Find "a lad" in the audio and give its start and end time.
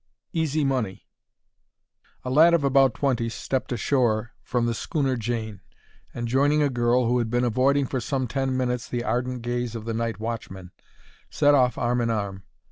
2.25-2.55